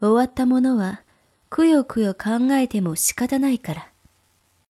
[0.00, 1.02] 終わったものは
[1.48, 3.90] くよくよ考えても仕方ないから。